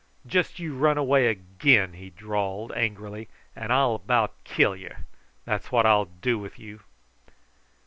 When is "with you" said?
6.39-6.79